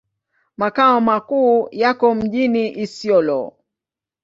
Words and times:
Makao 0.57 1.01
makuu 1.01 1.67
yako 1.71 2.15
mjini 2.15 2.71
Isiolo. 2.71 3.53